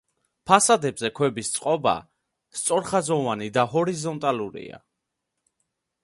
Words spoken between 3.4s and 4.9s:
და ჰორიზონტალურია.